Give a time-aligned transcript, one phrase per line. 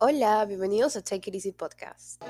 [0.00, 2.22] Hola, bienvenidos a Take It Easy Podcast.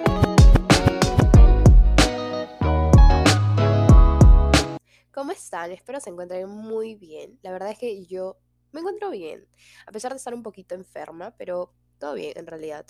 [5.13, 5.71] ¿Cómo están?
[5.73, 7.39] Espero se encuentren muy bien.
[7.43, 8.39] La verdad es que yo
[8.73, 9.47] me encuentro bien,
[9.87, 12.87] a pesar de estar un poquito enferma, pero todo bien en realidad.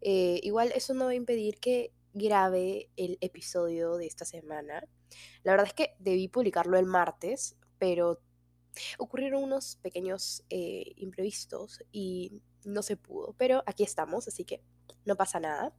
[0.00, 4.82] Eh, igual eso no va a impedir que grabe el episodio de esta semana.
[5.44, 8.20] La verdad es que debí publicarlo el martes, pero
[8.98, 14.62] ocurrieron unos pequeños eh, imprevistos y no se pudo, pero aquí estamos, así que
[15.04, 15.74] no pasa nada.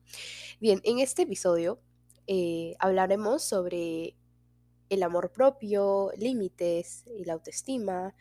[0.59, 1.79] Bien, en este episodio
[2.27, 4.15] eh, hablaremos sobre
[4.89, 8.15] el amor propio, límites y la autoestima,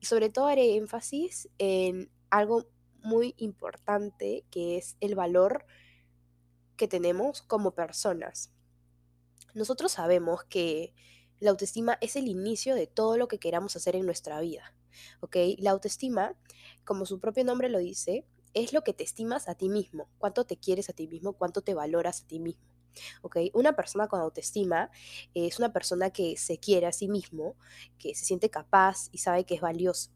[0.00, 2.66] y sobre todo haré énfasis en algo
[3.02, 5.64] muy importante que es el valor
[6.76, 8.50] que tenemos como personas.
[9.54, 10.94] Nosotros sabemos que
[11.42, 14.72] la autoestima es el inicio de todo lo que queramos hacer en nuestra vida.
[15.20, 15.36] ¿ok?
[15.58, 16.36] La autoestima,
[16.84, 18.24] como su propio nombre lo dice,
[18.54, 21.60] es lo que te estimas a ti mismo, cuánto te quieres a ti mismo, cuánto
[21.60, 22.62] te valoras a ti mismo.
[23.22, 23.38] ¿ok?
[23.54, 24.92] Una persona con autoestima
[25.34, 27.56] es una persona que se quiere a sí mismo,
[27.98, 30.12] que se siente capaz y sabe que es valioso.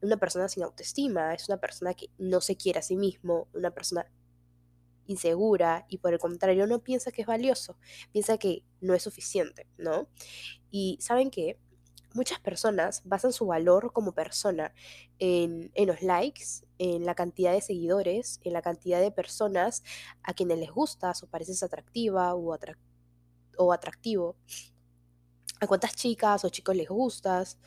[0.00, 3.70] Una persona sin autoestima es una persona que no se quiere a sí mismo, una
[3.70, 4.10] persona
[5.06, 7.76] insegura y por el contrario no piensa que es valioso,
[8.12, 10.08] piensa que no es suficiente, ¿no?
[10.70, 11.58] Y saben que
[12.14, 14.74] muchas personas basan su valor como persona
[15.18, 19.82] en, los likes, en la cantidad de seguidores, en la cantidad de personas
[20.22, 22.56] a quienes les gustas o pareces atractiva o,
[23.58, 24.36] o atractivo,
[25.60, 27.58] a cuántas chicas o chicos les gustas.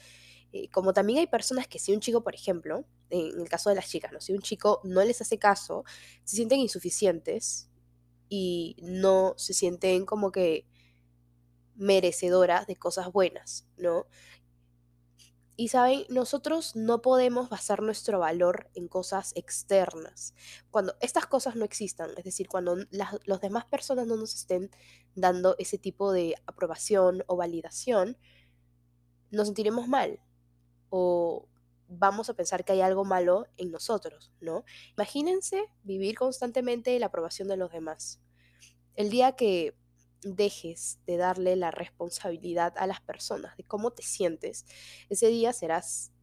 [0.55, 3.75] Eh, como también hay personas que si un chico, por ejemplo, en el caso de
[3.75, 4.21] las chicas, ¿no?
[4.21, 5.83] Si un chico no les hace caso,
[6.23, 7.67] se sienten insuficientes
[8.29, 10.65] y no se sienten como que
[11.75, 14.07] merecedoras de cosas buenas, ¿no?
[15.57, 20.35] Y saben, nosotros no podemos basar nuestro valor en cosas externas.
[20.71, 24.71] Cuando estas cosas no existan, es decir, cuando las los demás personas no nos estén
[25.15, 28.17] dando ese tipo de aprobación o validación,
[29.31, 30.21] nos sentiremos mal
[30.97, 31.45] o
[31.89, 34.63] vamos a pensar que hay algo malo en nosotros, ¿no?
[34.95, 38.21] Imagínense vivir constantemente la aprobación de los demás.
[38.95, 39.75] El día que
[40.21, 44.65] dejes de darle la responsabilidad a las personas de cómo te sientes,
[45.09, 46.13] ese día serás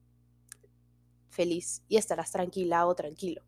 [1.28, 3.42] feliz y estarás tranquila o tranquilo.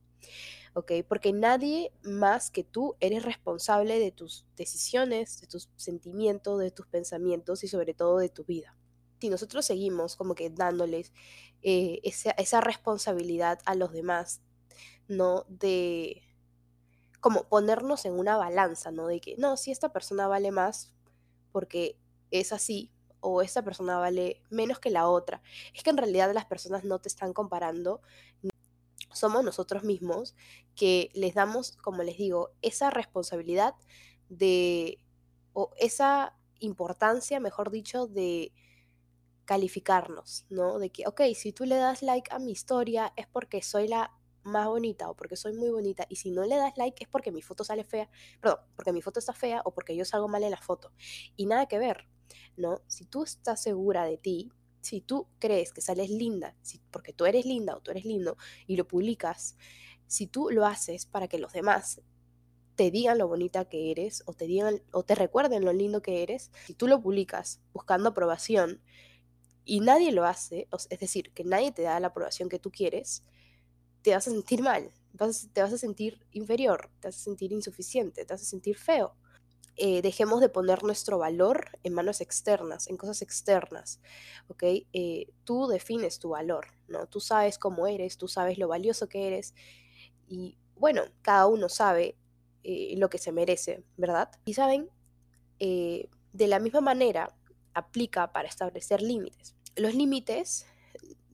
[0.75, 0.93] ¿Ok?
[1.09, 6.87] Porque nadie más que tú eres responsable de tus decisiones, de tus sentimientos, de tus
[6.87, 8.77] pensamientos y sobre todo de tu vida.
[9.25, 11.11] Si nosotros seguimos como que dándoles
[11.63, 14.43] eh, esa, esa responsabilidad a los demás,
[15.09, 15.47] ¿no?
[15.49, 16.21] De,
[17.21, 19.07] como ponernos en una balanza, ¿no?
[19.07, 20.93] De que, no, si esta persona vale más
[21.53, 21.97] porque
[22.31, 25.41] es así, o esta persona vale menos que la otra.
[25.73, 28.03] Es que en realidad las personas no te están comparando,
[29.11, 30.35] somos nosotros mismos
[30.77, 33.75] que les damos, como les digo, esa responsabilidad
[34.29, 34.99] de,
[35.55, 38.53] o esa importancia, mejor dicho, de
[39.45, 40.79] calificarnos, ¿no?
[40.79, 44.13] De que, ok, si tú le das like a mi historia es porque soy la
[44.43, 47.33] más bonita o porque soy muy bonita y si no le das like es porque
[47.33, 48.11] mi foto sale fea,
[48.41, 50.93] perdón, porque mi foto está fea o porque yo salgo mal en la foto.
[51.37, 52.07] Y nada que ver,
[52.57, 52.83] ¿no?
[52.87, 57.25] Si tú estás segura de ti, si tú crees que sales linda, si, porque tú
[57.25, 59.57] eres linda o tú eres lindo y lo publicas,
[60.07, 62.03] si tú lo haces para que los demás
[62.77, 66.23] te digan lo bonita que eres o te digan o te recuerden lo lindo que
[66.23, 68.83] eres, si tú lo publicas buscando aprobación
[69.65, 73.25] y nadie lo hace, es decir, que nadie te da la aprobación que tú quieres,
[74.03, 74.91] te vas a sentir mal,
[75.53, 79.17] te vas a sentir inferior, te vas a sentir insuficiente, te vas a sentir feo.
[79.77, 84.01] Eh, dejemos de poner nuestro valor en manos externas, en cosas externas,
[84.47, 84.63] ¿ok?
[84.93, 87.09] Eh, tú defines tu valor, ¿no?
[87.09, 89.55] Tú sabes cómo eres, tú sabes lo valioso que eres
[90.29, 92.17] y bueno, cada uno sabe
[92.63, 94.31] eh, lo que se merece, ¿verdad?
[94.45, 94.89] Y saben,
[95.59, 97.35] de la misma manera
[97.75, 99.55] aplica para establecer límites.
[99.77, 100.67] Los límites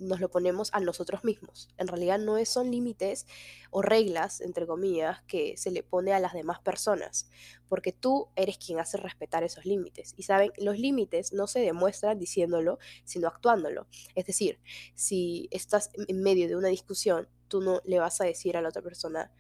[0.00, 1.68] nos lo ponemos a nosotros mismos.
[1.76, 3.26] En realidad no son límites
[3.70, 7.30] o reglas, entre comillas, que se le pone a las demás personas,
[7.68, 10.14] porque tú eres quien hace respetar esos límites.
[10.16, 13.86] Y saben, los límites no se demuestran diciéndolo, sino actuándolo.
[14.14, 14.58] Es decir,
[14.94, 18.70] si estás en medio de una discusión, tú no le vas a decir a la
[18.70, 19.30] otra persona,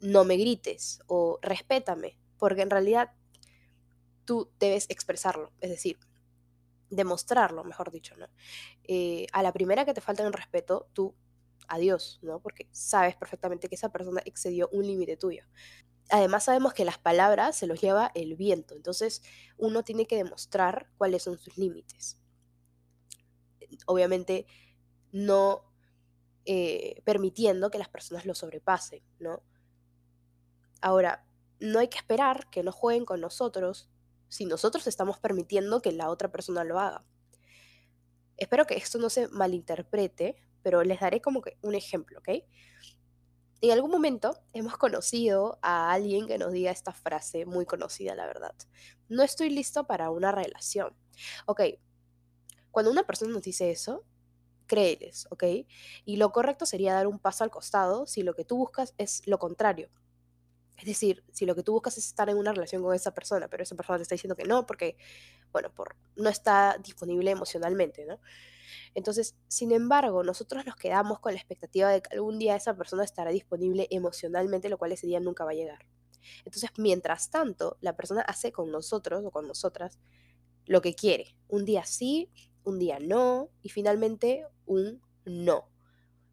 [0.00, 3.12] no me grites o respétame, porque en realidad
[4.32, 5.52] tú debes expresarlo.
[5.60, 5.98] Es decir,
[6.88, 8.28] demostrarlo, mejor dicho, ¿no?
[8.84, 11.14] Eh, a la primera que te falta el respeto, tú,
[11.68, 12.40] adiós, ¿no?
[12.40, 15.44] Porque sabes perfectamente que esa persona excedió un límite tuyo.
[16.08, 19.22] Además sabemos que las palabras se los lleva el viento, entonces
[19.58, 22.18] uno tiene que demostrar cuáles son sus límites.
[23.84, 24.46] Obviamente
[25.12, 25.70] no
[26.46, 29.42] eh, permitiendo que las personas lo sobrepasen, ¿no?
[30.80, 31.26] Ahora,
[31.60, 33.91] no hay que esperar que no jueguen con nosotros
[34.32, 37.04] si nosotros estamos permitiendo que la otra persona lo haga.
[38.38, 42.42] Espero que esto no se malinterprete, pero les daré como que un ejemplo, ¿ok?
[43.60, 48.26] En algún momento hemos conocido a alguien que nos diga esta frase muy conocida, la
[48.26, 48.54] verdad.
[49.10, 50.96] No estoy listo para una relación.
[51.44, 51.60] Ok,
[52.70, 54.02] cuando una persona nos dice eso,
[54.66, 55.44] créeles, ¿ok?
[56.06, 59.20] Y lo correcto sería dar un paso al costado si lo que tú buscas es
[59.26, 59.90] lo contrario.
[60.82, 63.46] Es decir, si lo que tú buscas es estar en una relación con esa persona,
[63.46, 64.96] pero esa persona te está diciendo que no, porque,
[65.52, 68.18] bueno, por, no está disponible emocionalmente, ¿no?
[68.92, 73.04] Entonces, sin embargo, nosotros nos quedamos con la expectativa de que algún día esa persona
[73.04, 75.86] estará disponible emocionalmente, lo cual ese día nunca va a llegar.
[76.44, 80.00] Entonces, mientras tanto, la persona hace con nosotros o con nosotras
[80.66, 81.36] lo que quiere.
[81.46, 82.28] Un día sí,
[82.64, 85.68] un día no, y finalmente un no.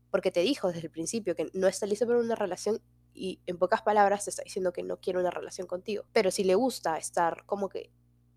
[0.09, 2.81] Porque te dijo desde el principio que no está listo para una relación
[3.13, 6.05] y en pocas palabras te está diciendo que no quiere una relación contigo.
[6.13, 7.91] Pero si le gusta estar como que,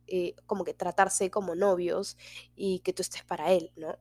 [0.06, 2.16] eh, como que tratarse como novios
[2.56, 3.96] y que tú estés para él, ¿no?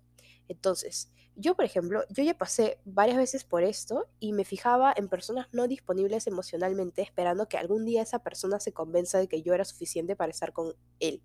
[0.48, 5.08] Entonces, yo, por ejemplo, yo ya pasé varias veces por esto y me fijaba en
[5.08, 9.54] personas no disponibles emocionalmente esperando que algún día esa persona se convenza de que yo
[9.54, 11.24] era suficiente para estar con él.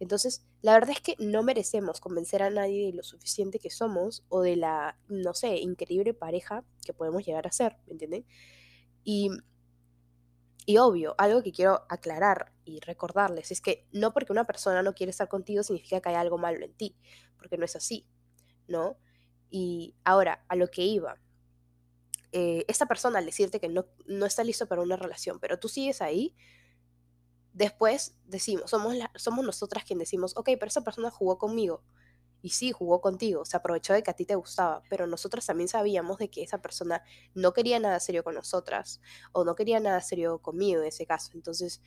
[0.00, 4.24] Entonces, la verdad es que no merecemos convencer a nadie de lo suficiente que somos
[4.28, 8.26] o de la, no sé, increíble pareja que podemos llegar a ser, ¿me entienden?
[9.04, 9.30] Y,
[10.66, 14.94] y obvio, algo que quiero aclarar y recordarles es que no porque una persona no
[14.94, 16.96] quiere estar contigo significa que hay algo malo en ti,
[17.36, 18.06] porque no es así,
[18.68, 18.96] ¿no?
[19.50, 21.18] Y ahora, a lo que iba,
[22.32, 25.68] eh, esta persona al decirte que no, no está listo para una relación, pero tú
[25.68, 26.34] sigues ahí,
[27.54, 31.82] después decimos, somos, somos nosotras quien decimos, ok, pero esa persona jugó conmigo.
[32.42, 35.66] Y sí, jugó contigo, se aprovechó de que a ti te gustaba, pero nosotros también
[35.68, 37.02] sabíamos de que esa persona
[37.34, 39.00] no quería nada serio con nosotras
[39.32, 41.30] o no quería nada serio conmigo en ese caso.
[41.32, 41.80] Entonces,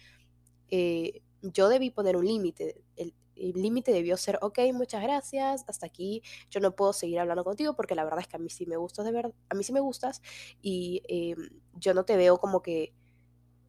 [0.70, 2.84] eh, yo debí poner un límite.
[2.96, 3.14] El
[3.54, 7.94] límite debió ser, ok, muchas gracias, hasta aquí yo no puedo seguir hablando contigo porque
[7.94, 9.80] la verdad es que a mí sí me gustas de verdad, a mí sí me
[9.80, 10.24] gustas
[10.60, 12.94] y em, yo no te veo como que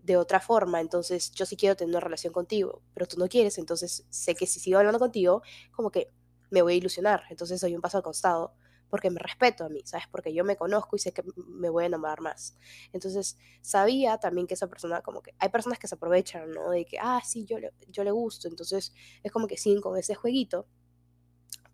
[0.08, 3.58] de otra forma, entonces yo sí quiero tener una relación contigo, pero tú no quieres,
[3.58, 6.08] entonces sé que si sigo hablando contigo, como que
[6.50, 8.54] me voy a ilusionar, entonces doy un paso al costado
[8.88, 10.06] porque me respeto a mí, ¿sabes?
[10.10, 12.56] Porque yo me conozco y sé que me voy a enamorar más.
[12.94, 16.70] Entonces, sabía también que esa persona, como que hay personas que se aprovechan, ¿no?
[16.70, 19.98] De que, ah, sí, yo le, yo le gusto, entonces es como que siguen con
[19.98, 20.66] ese jueguito,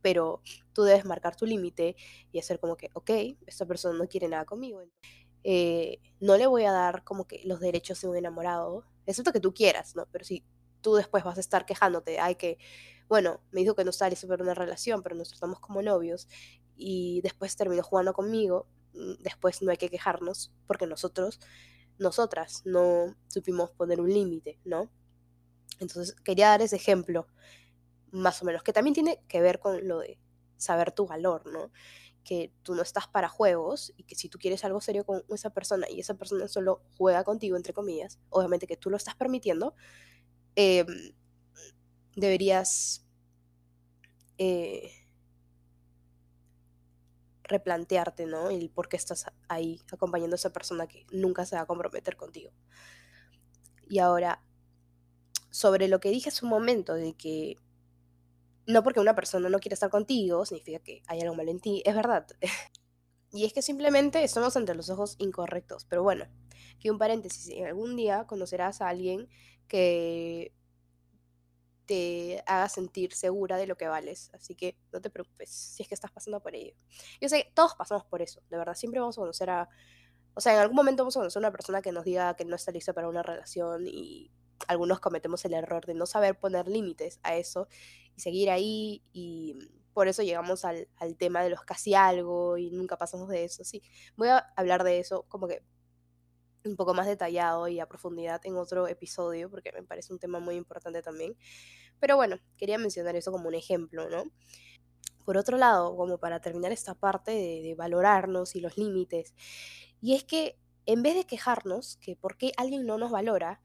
[0.02, 0.42] pero
[0.72, 1.94] tú debes marcar tu límite
[2.32, 3.10] y hacer como que, ok,
[3.46, 4.82] esta persona no quiere nada conmigo.
[5.44, 9.40] Eh, no le voy a dar como que los derechos de un enamorado, excepto que
[9.40, 10.06] tú quieras, ¿no?
[10.10, 10.42] Pero si
[10.80, 12.58] tú después vas a estar quejándote, hay que,
[13.08, 16.28] bueno, me dijo que no listo para una relación, pero nos tratamos como novios
[16.76, 21.40] y después terminó jugando conmigo, mm, después no hay que quejarnos porque nosotros,
[21.98, 24.90] nosotras, no supimos poner un límite, ¿no?
[25.80, 27.26] Entonces quería dar ese ejemplo,
[28.12, 30.18] más o menos, que también tiene que ver con lo de
[30.56, 31.70] saber tu valor, ¿no?
[32.24, 35.50] Que tú no estás para juegos y que si tú quieres algo serio con esa
[35.50, 39.74] persona y esa persona solo juega contigo, entre comillas, obviamente que tú lo estás permitiendo,
[40.56, 41.14] em,
[42.16, 43.06] deberías
[44.38, 44.90] eh,
[47.44, 48.48] replantearte, ¿no?
[48.48, 52.16] El por qué estás ahí acompañando a esa persona que nunca se va a comprometer
[52.16, 52.50] contigo.
[53.88, 54.42] Y ahora,
[55.50, 57.58] sobre lo que dije hace un momento de que
[58.66, 61.82] no porque una persona no quiera estar contigo significa que hay algo malo en ti,
[61.84, 62.26] es verdad.
[63.32, 65.84] y es que simplemente estamos ante los ojos incorrectos.
[65.84, 66.26] Pero bueno,
[66.80, 69.28] que un paréntesis, algún día conocerás a alguien
[69.68, 70.52] que
[71.86, 74.30] te haga sentir segura de lo que vales.
[74.32, 76.74] Así que no te preocupes si es que estás pasando por ello.
[77.20, 78.74] Yo sé que todos pasamos por eso, de verdad.
[78.74, 79.68] Siempre vamos a conocer a...
[80.34, 82.44] O sea, en algún momento vamos a conocer a una persona que nos diga que
[82.44, 84.30] no está lista para una relación y
[84.68, 87.68] algunos cometemos el error de no saber poner límites a eso
[88.16, 89.56] y seguir ahí y
[89.92, 93.64] por eso llegamos al, tema de los casi algo y nunca pasamos de eso.
[93.64, 93.82] Sí,
[94.16, 95.62] voy a hablar de eso como que
[96.64, 100.40] un poco más detallado y a profundidad en otro episodio porque me parece un tema
[100.40, 101.36] muy importante también.
[102.00, 104.24] Pero bueno, quería mencionar eso como un ejemplo, ¿no?
[105.24, 109.34] Por otro lado, como para terminar esta parte de, de valorarnos y los límites,
[110.00, 113.62] y es que en vez de quejarnos que por qué alguien no nos valora,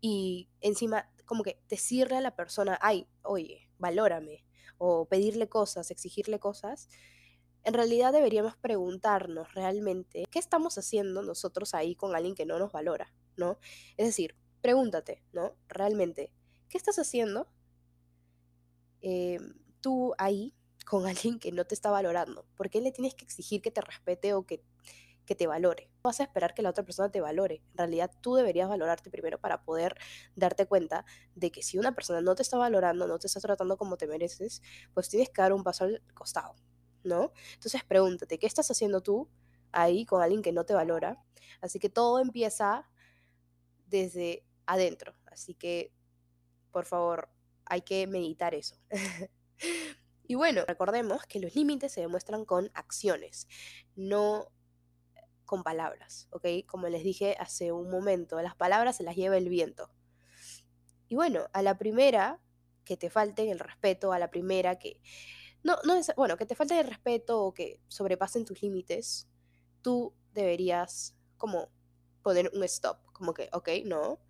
[0.00, 4.46] y encima como que decirle a la persona, ay, oye, valórame,
[4.78, 6.88] o pedirle cosas, exigirle cosas,
[7.64, 12.72] en realidad deberíamos preguntarnos realmente qué estamos haciendo nosotros ahí con alguien que no nos
[12.72, 13.58] valora, ¿no?
[13.96, 15.54] Es decir, pregúntate, ¿no?
[15.68, 16.32] Realmente,
[16.68, 17.46] ¿qué estás haciendo
[19.02, 19.38] eh,
[19.80, 20.54] tú ahí
[20.86, 22.46] con alguien que no te está valorando?
[22.56, 24.64] ¿Por qué le tienes que exigir que te respete o que,
[25.24, 25.90] que te valore?
[25.96, 27.62] No vas a esperar que la otra persona te valore.
[27.72, 29.96] En realidad tú deberías valorarte primero para poder
[30.34, 33.76] darte cuenta de que si una persona no te está valorando, no te está tratando
[33.76, 34.62] como te mereces,
[34.94, 36.56] pues tienes que dar un paso al costado,
[37.04, 37.32] ¿no?
[37.54, 39.28] Entonces pregúntate, ¿qué estás haciendo tú
[39.72, 41.22] ahí con alguien que no te valora?
[41.60, 42.88] Así que todo empieza
[43.86, 45.14] desde adentro.
[45.26, 45.92] Así que,
[46.70, 47.28] por favor,
[47.64, 48.76] hay que meditar eso.
[50.24, 53.46] y bueno, recordemos que los límites se demuestran con acciones,
[53.94, 54.48] no
[55.52, 56.46] con palabras, ¿ok?
[56.64, 59.90] Como les dije hace un momento, las palabras se las lleva el viento.
[61.08, 62.40] Y bueno, a la primera
[62.86, 64.98] que te falten el respeto, a la primera que...
[65.62, 69.28] No, no es, bueno, que te falte el respeto o que sobrepasen tus límites,
[69.82, 71.68] tú deberías como
[72.22, 74.20] poner un stop, como que, ok, no,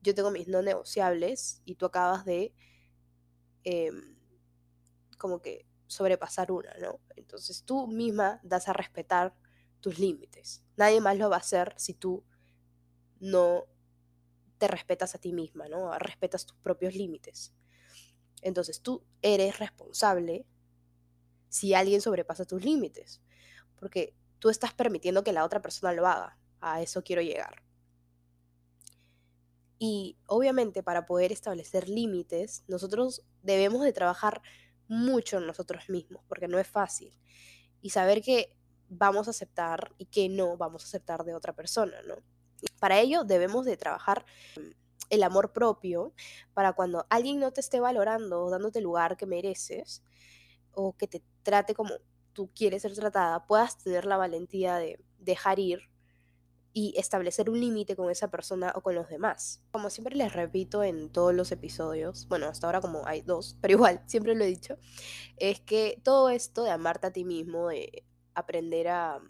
[0.00, 2.54] yo tengo mis no negociables y tú acabas de
[3.64, 4.16] em,
[5.18, 7.00] como que sobrepasar una, ¿no?
[7.16, 9.36] Entonces tú misma das a respetar
[9.84, 10.64] tus límites.
[10.78, 12.24] Nadie más lo va a hacer si tú
[13.20, 13.66] no
[14.56, 15.92] te respetas a ti misma, ¿no?
[15.98, 17.52] Respetas tus propios límites.
[18.40, 20.46] Entonces tú eres responsable
[21.50, 23.20] si alguien sobrepasa tus límites,
[23.76, 26.38] porque tú estás permitiendo que la otra persona lo haga.
[26.62, 27.62] A eso quiero llegar.
[29.78, 34.40] Y obviamente para poder establecer límites, nosotros debemos de trabajar
[34.88, 37.12] mucho en nosotros mismos, porque no es fácil.
[37.82, 38.56] Y saber que
[38.96, 42.16] vamos a aceptar y que no vamos a aceptar de otra persona, ¿no?
[42.78, 44.24] Para ello debemos de trabajar
[45.10, 46.12] el amor propio
[46.54, 50.02] para cuando alguien no te esté valorando o dándote el lugar que mereces
[50.72, 51.94] o que te trate como
[52.32, 55.88] tú quieres ser tratada, puedas tener la valentía de dejar ir
[56.76, 59.62] y establecer un límite con esa persona o con los demás.
[59.70, 63.74] Como siempre les repito en todos los episodios, bueno, hasta ahora como hay dos, pero
[63.74, 64.76] igual, siempre lo he dicho,
[65.36, 69.20] es que todo esto de amarte a ti mismo, de aprender a,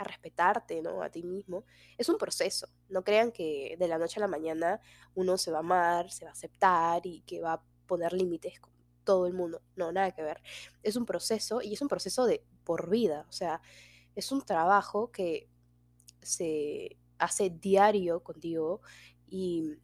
[0.00, 1.02] respetarte, ¿no?
[1.02, 1.64] A ti mismo,
[1.96, 2.68] es un proceso.
[2.88, 4.80] No crean que de la noche a la mañana
[5.16, 8.60] uno se va a amar, se va a aceptar y que va a poner límites
[8.60, 8.72] con
[9.02, 9.60] todo el mundo.
[9.74, 10.40] No, nada que ver.
[10.84, 13.26] Es un proceso y es un proceso de por vida.
[13.28, 13.60] O sea,
[14.14, 15.48] es un trabajo que
[16.22, 18.80] se hace diario contigo
[19.26, 19.78] y,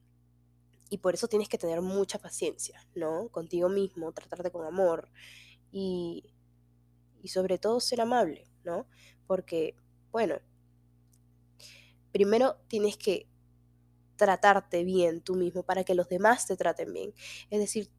[0.90, 3.28] y por eso tienes que tener mucha paciencia, ¿no?
[3.30, 5.08] Contigo mismo, tratarte con amor
[5.72, 6.34] y,
[7.22, 8.86] y sobre todo ser amable, ¿no?
[9.26, 9.76] Porque,
[10.12, 10.36] bueno,
[12.12, 13.28] primero tienes que
[14.16, 17.14] tratarte bien tú mismo para que los demás te traten bien.
[17.50, 17.90] Es decir,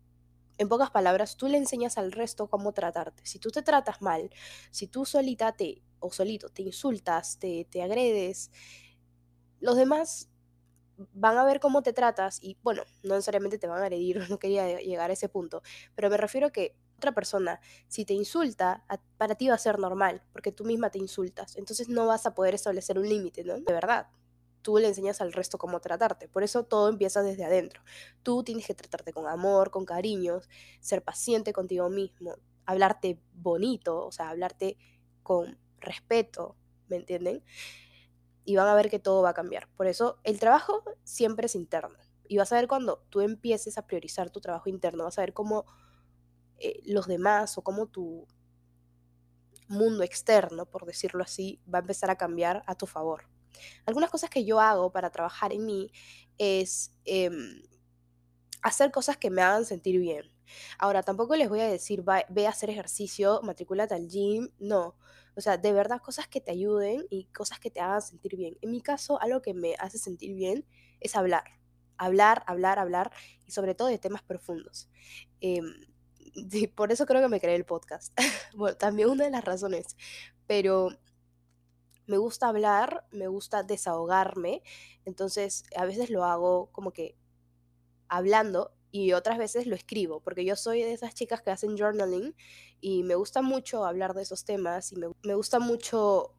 [0.57, 3.25] en pocas palabras, tú le enseñas al resto cómo tratarte.
[3.25, 4.29] Si tú te tratas mal,
[4.72, 8.51] si tú solita te o solito te insultas, te, te agredes,
[9.60, 10.29] los demás
[11.13, 14.39] van a ver cómo te tratas y bueno, no necesariamente te van a agredir, no
[14.39, 15.62] quería llegar a ese punto,
[15.95, 18.83] pero me refiero a que otra persona, si te insulta,
[19.17, 22.33] para ti va a ser normal, porque tú misma te insultas, entonces no vas a
[22.33, 23.59] poder establecer un límite, ¿no?
[23.59, 24.07] De verdad,
[24.61, 27.83] tú le enseñas al resto cómo tratarte, por eso todo empieza desde adentro.
[28.23, 30.49] Tú tienes que tratarte con amor, con cariños,
[30.79, 32.35] ser paciente contigo mismo,
[32.65, 34.77] hablarte bonito, o sea, hablarte
[35.21, 36.55] con respeto,
[36.87, 37.43] ¿me entienden?
[38.43, 39.67] Y van a ver que todo va a cambiar.
[39.75, 41.97] Por eso el trabajo siempre es interno.
[42.27, 45.33] Y vas a ver cuando tú empieces a priorizar tu trabajo interno, vas a ver
[45.33, 45.65] cómo
[46.59, 48.27] eh, los demás o cómo tu
[49.67, 53.27] mundo externo, por decirlo así, va a empezar a cambiar a tu favor.
[53.85, 55.91] Algunas cosas que yo hago para trabajar en mí
[56.38, 57.63] es em,
[58.62, 60.31] hacer cosas que me hagan sentir bien.
[60.77, 64.95] Ahora, tampoco les voy a decir, ve a hacer ejercicio, matricúlate al gym, no.
[65.35, 68.57] O sea, de verdad cosas que te ayuden y cosas que te hagan sentir bien.
[68.62, 70.65] En mi caso, algo que me hace sentir bien
[71.00, 71.43] es hablar.
[71.97, 73.12] Hablar, hablar, hablar
[73.45, 74.89] y sobre todo de temas profundos.
[76.75, 78.13] Por eso creo que me creé el podcast.
[78.56, 79.96] bueno, también una de las razones.
[80.48, 80.89] Pero
[82.08, 84.62] me gusta hablar, me gusta desahogarme.
[85.06, 87.15] Entonces, a veces lo hago como que
[88.08, 92.34] hablando y otras veces lo escribo, porque yo soy de esas chicas que hacen journaling
[92.80, 96.34] y me gusta mucho hablar de esos temas y me, gusta mucho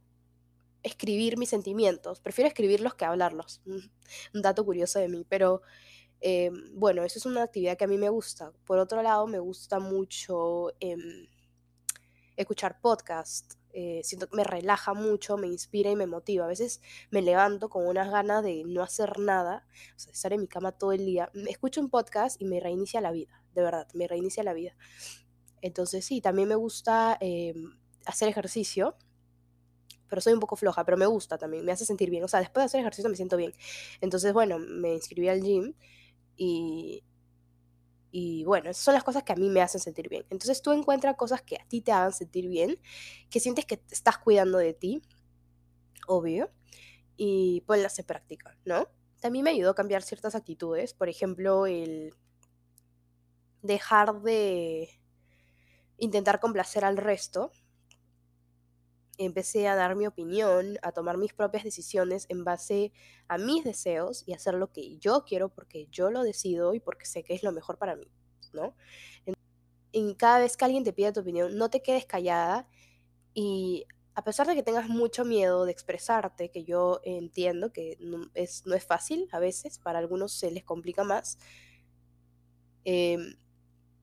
[0.82, 2.20] escribir mis sentimientos.
[2.20, 3.60] Prefiero escribirlos que hablarlos.
[4.34, 5.60] Un dato curioso de mí, pero
[6.20, 8.52] eh, bueno, eso es una actividad que a mí me gusta.
[8.64, 11.26] Por otro lado, me gusta mucho em,
[12.36, 13.54] escuchar podcast.
[13.72, 16.46] Eh, siento que me relaja mucho, me inspira y me motiva.
[16.46, 16.80] A veces
[17.10, 20.92] me levanto con unas ganas de no hacer nada, o estar en mi cama todo
[20.92, 21.30] el día.
[21.46, 24.74] Escucho un podcast y me reinicia la vida, de verdad, me reinicia la vida.
[25.60, 27.54] Entonces sí, también me gusta eh,
[28.06, 28.96] hacer ejercicio,
[30.08, 32.24] pero soy un poco floja, pero me gusta también, me hace sentir bien.
[32.24, 33.52] O sea, después de hacer ejercicio me siento bien.
[34.00, 35.74] Entonces, bueno, me inscribí al gym
[36.36, 37.04] y,
[38.10, 40.24] Y bueno, esas son las cosas que a mí me hacen sentir bien.
[40.30, 42.80] Entonces tú encuentras cosas que a ti te hagan sentir bien,
[43.30, 45.02] que sientes que estás cuidando de ti,
[46.06, 46.50] obvio,
[47.16, 48.88] y ponlas en práctica, ¿no?
[49.20, 52.14] También me ayudó a cambiar ciertas actitudes, por ejemplo, el
[53.62, 54.88] dejar de
[55.98, 57.50] intentar complacer al resto.
[59.18, 62.92] Empecé a dar mi opinión, a tomar mis propias decisiones en base
[63.28, 67.06] a mis deseos y hacer lo que yo quiero porque yo lo decido y porque
[67.06, 68.10] sé que es lo mejor para mí,
[68.52, 68.74] ¿no?
[69.92, 72.68] En cada vez que alguien te pida tu opinión, no te quedes callada
[73.34, 78.30] y a pesar de que tengas mucho miedo de expresarte, que yo entiendo que no
[78.34, 81.38] es, no es fácil a veces, para algunos se les complica más,
[82.84, 83.36] em,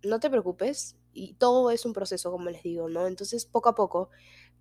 [0.04, 3.08] no te preocupes y todo es un proceso, como les digo, ¿no?
[3.08, 4.10] Entonces, poco a poco,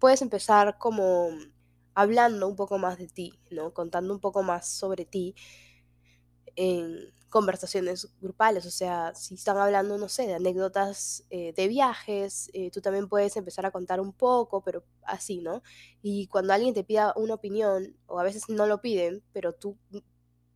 [0.02, 1.28] puedes empezar como
[1.94, 3.72] hablando un poco más de ti, ¿no?
[3.72, 5.36] Contando un poco más sobre ti
[6.56, 12.50] en conversaciones grupales, o sea, si están hablando, no sé, de anécdotas eh, de viajes,
[12.52, 15.62] eh, tú también puedes empezar a contar un poco, pero así, ¿no?
[16.02, 19.78] Y cuando alguien te pida una opinión, o a veces no lo piden, pero tú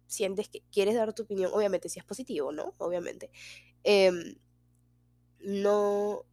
[0.09, 2.75] sientes que quieres dar tu opinión, obviamente si es positivo, ¿no?
[2.79, 3.31] Obviamente.
[3.85, 4.35] Em,
[5.39, 6.25] no,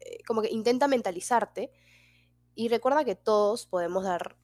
[0.00, 1.70] eh, como que intenta mentalizarte
[2.56, 4.36] y recuerda que todos podemos dar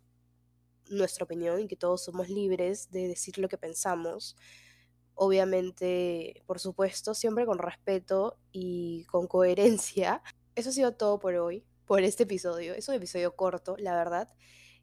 [0.88, 4.36] nuestra opinión y que todos somos libres de decir lo que pensamos.
[5.14, 10.22] Obviamente, por supuesto, siempre con respeto y con coherencia.
[10.54, 12.74] Eso ha sido todo por hoy, por este episodio.
[12.74, 14.28] Es un episodio corto, la verdad.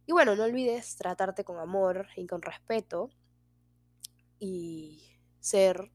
[0.06, 3.12] Y bueno, no olvides tratarte con amor y con respeto
[4.40, 5.04] y
[5.40, 5.92] ser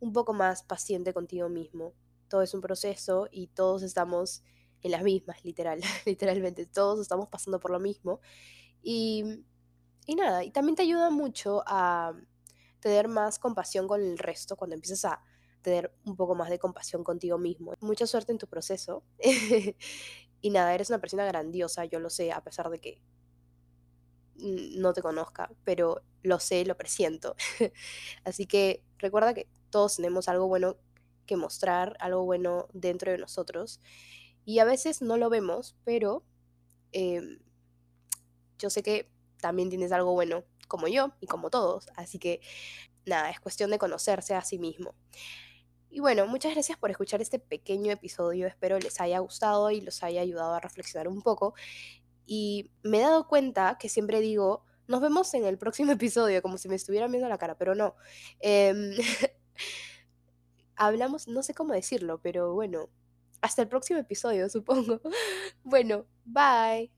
[0.00, 1.94] un poco más paciente contigo mismo
[2.28, 4.42] todo es un proceso y todos estamos
[4.82, 8.20] en las mismas, literal, literalmente, todos estamos pasando por lo mismo.
[8.82, 9.24] Y,
[10.06, 12.14] y nada, y también te ayuda mucho a
[12.80, 15.22] tener más compasión con el resto cuando empiezas a
[15.62, 17.74] tener un poco más de compasión contigo mismo.
[17.80, 19.02] Mucha suerte en tu proceso.
[20.40, 23.02] y nada, eres una persona grandiosa, yo lo sé, a pesar de que
[24.36, 27.34] no te conozca, pero lo sé, lo presiento.
[28.24, 30.76] Así que recuerda que todos tenemos algo bueno
[31.26, 33.80] que mostrar algo bueno dentro de nosotros.
[34.46, 36.22] Y a veces no lo vemos, pero
[36.92, 37.40] em,
[38.58, 41.88] yo sé que también tienes algo bueno como yo y como todos.
[41.96, 42.40] Así que
[43.04, 44.94] nada, es cuestión de conocerse a sí mismo.
[45.90, 48.46] Y bueno, muchas gracias por escuchar este pequeño episodio.
[48.46, 51.54] Espero les haya gustado y los haya ayudado a reflexionar un poco.
[52.24, 56.56] Y me he dado cuenta que siempre digo, nos vemos en el próximo episodio, como
[56.56, 57.96] si me estuvieran viendo la cara, pero no.
[58.38, 58.92] Em,
[60.76, 62.90] hablamos, no sé cómo decirlo, pero bueno,
[63.46, 65.00] hasta el próximo episodio, supongo.
[65.64, 66.95] Bueno, bye.